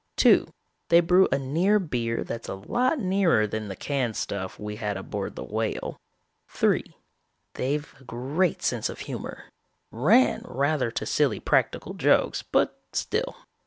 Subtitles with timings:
[0.17, 0.47] "Two,
[0.89, 4.97] they brew a near beer that's a lot nearer than the canned stuff we had
[4.97, 5.95] aboard the Whale.
[6.49, 6.97] "Three,
[7.53, 9.43] they've a great sense of humor.
[9.91, 13.35] Ran rather to silly practical jokes, but still.